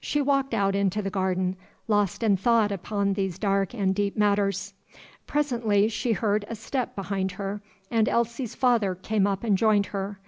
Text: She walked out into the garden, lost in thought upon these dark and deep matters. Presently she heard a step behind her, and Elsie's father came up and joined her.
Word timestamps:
She 0.00 0.22
walked 0.22 0.54
out 0.54 0.74
into 0.74 1.02
the 1.02 1.10
garden, 1.10 1.54
lost 1.86 2.22
in 2.22 2.38
thought 2.38 2.72
upon 2.72 3.12
these 3.12 3.38
dark 3.38 3.74
and 3.74 3.94
deep 3.94 4.16
matters. 4.16 4.72
Presently 5.26 5.86
she 5.90 6.12
heard 6.12 6.46
a 6.48 6.54
step 6.56 6.96
behind 6.96 7.32
her, 7.32 7.60
and 7.90 8.08
Elsie's 8.08 8.54
father 8.54 8.94
came 8.94 9.26
up 9.26 9.44
and 9.44 9.58
joined 9.58 9.84
her. 9.92 10.18